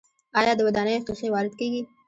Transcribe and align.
آیا 0.39 0.53
د 0.57 0.61
ودانیو 0.67 1.05
ښیښې 1.07 1.27
وارد 1.31 1.53
کیږي؟ 1.59 1.81